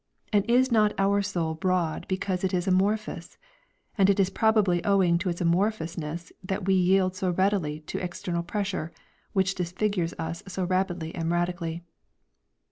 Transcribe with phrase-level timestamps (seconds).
[0.33, 3.37] And is not our soul broad because it is amorphous?
[3.99, 8.41] And it is probably owing to its amorphousness that we yield so readily to external
[8.41, 8.91] pressure,
[9.33, 11.83] which disfigures us so rapidly and radically."